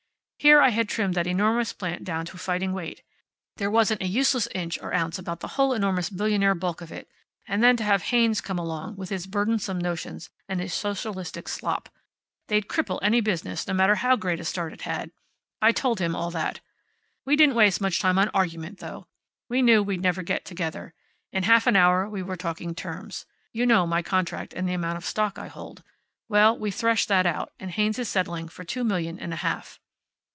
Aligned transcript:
Here 0.43 0.59
I 0.59 0.69
had 0.69 0.89
trimmed 0.89 1.13
that 1.13 1.27
enormous 1.27 1.71
plant 1.71 2.03
down 2.03 2.25
to 2.25 2.35
fighting 2.35 2.73
weight. 2.73 3.03
There 3.57 3.69
wasn't 3.69 4.01
a 4.01 4.07
useless 4.07 4.47
inch 4.55 4.79
or 4.81 4.91
ounce 4.91 5.19
about 5.19 5.39
the 5.39 5.49
whole 5.49 5.71
enormous 5.71 6.09
billionaire 6.09 6.55
bulk 6.55 6.81
of 6.81 6.91
it. 6.91 7.07
And 7.47 7.61
then 7.61 7.77
to 7.77 7.83
have 7.83 8.05
Haynes 8.05 8.41
come 8.41 8.57
along, 8.57 8.95
with 8.95 9.09
his 9.09 9.27
burdensome 9.27 9.77
notions, 9.77 10.31
and 10.49 10.59
his 10.59 10.73
socialistic 10.73 11.47
slop. 11.47 11.89
They'd 12.47 12.67
cripple 12.67 12.97
any 13.03 13.21
business, 13.21 13.67
no 13.67 13.75
matter 13.75 13.93
how 13.93 14.15
great 14.15 14.39
a 14.39 14.43
start 14.43 14.73
it 14.73 14.81
had. 14.81 15.11
I 15.61 15.71
told 15.71 15.99
him 15.99 16.15
all 16.15 16.31
that. 16.31 16.59
We 17.23 17.35
didn't 17.35 17.53
waste 17.53 17.79
much 17.79 17.99
time 17.99 18.17
on 18.17 18.29
argument, 18.29 18.79
though. 18.79 19.05
We 19.47 19.61
knew 19.61 19.83
we'd 19.83 20.01
never 20.01 20.23
get 20.23 20.43
together. 20.43 20.95
In 21.31 21.43
half 21.43 21.67
an 21.67 21.75
hour 21.75 22.09
we 22.09 22.23
were 22.23 22.35
talking 22.35 22.73
terms. 22.73 23.27
You 23.53 23.67
know 23.67 23.85
my 23.85 24.01
contract 24.01 24.53
and 24.55 24.67
the 24.67 24.73
amount 24.73 24.97
of 24.97 25.05
stock 25.05 25.37
I 25.37 25.49
hold. 25.49 25.83
Well, 26.27 26.57
we 26.57 26.71
threshed 26.71 27.09
that 27.09 27.27
out, 27.27 27.53
and 27.59 27.69
Haynes 27.69 27.99
is 27.99 28.09
settling 28.09 28.47
for 28.47 28.63
two 28.63 28.83
million 28.83 29.19
and 29.19 29.33
a 29.33 29.43
half." 29.45 29.79